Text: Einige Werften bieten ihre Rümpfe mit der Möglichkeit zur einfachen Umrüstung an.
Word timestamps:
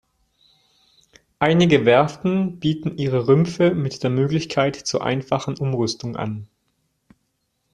Einige 1.37 1.85
Werften 1.85 2.59
bieten 2.59 2.97
ihre 2.97 3.27
Rümpfe 3.27 3.75
mit 3.75 4.01
der 4.01 4.09
Möglichkeit 4.09 4.75
zur 4.75 5.03
einfachen 5.03 5.55
Umrüstung 5.59 6.15
an. 6.15 6.47